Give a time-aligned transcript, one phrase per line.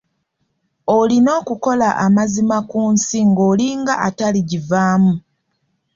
[0.99, 5.13] Olina okukola amazima ku nsi ng'olinga ataligivaamu.